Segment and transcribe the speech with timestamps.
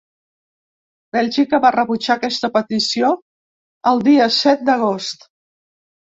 [1.17, 3.11] Bèlgica va rebutjar aquesta petició
[3.91, 5.29] el dia set d’agost.